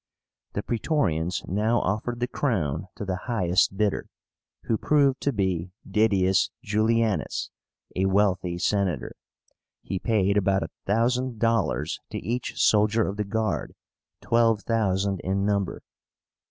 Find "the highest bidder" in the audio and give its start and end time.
3.05-4.07